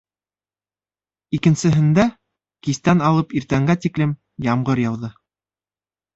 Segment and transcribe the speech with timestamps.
[1.37, 2.05] Икенсеһендә,
[2.69, 4.17] кистән алып иртәнгә тиклем,
[4.49, 5.13] ямғыр яуҙы.